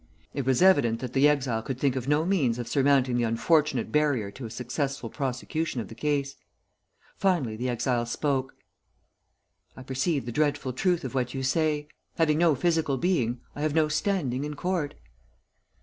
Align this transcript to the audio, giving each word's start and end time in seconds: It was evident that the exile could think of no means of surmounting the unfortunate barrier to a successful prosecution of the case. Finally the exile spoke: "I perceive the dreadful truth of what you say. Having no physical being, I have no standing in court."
It 0.33 0.47
was 0.47 0.63
evident 0.63 0.99
that 1.01 1.13
the 1.13 1.27
exile 1.29 1.61
could 1.61 1.79
think 1.79 1.95
of 1.95 2.07
no 2.07 2.25
means 2.25 2.57
of 2.57 2.67
surmounting 2.67 3.17
the 3.17 3.23
unfortunate 3.23 3.91
barrier 3.91 4.31
to 4.31 4.47
a 4.47 4.49
successful 4.49 5.11
prosecution 5.11 5.79
of 5.79 5.89
the 5.89 5.93
case. 5.93 6.33
Finally 7.17 7.55
the 7.55 7.69
exile 7.69 8.07
spoke: 8.07 8.55
"I 9.77 9.83
perceive 9.83 10.25
the 10.25 10.31
dreadful 10.31 10.73
truth 10.73 11.03
of 11.03 11.13
what 11.13 11.35
you 11.35 11.43
say. 11.43 11.87
Having 12.15 12.39
no 12.39 12.55
physical 12.55 12.97
being, 12.97 13.41
I 13.55 13.61
have 13.61 13.75
no 13.75 13.89
standing 13.89 14.43
in 14.43 14.55
court." 14.55 14.95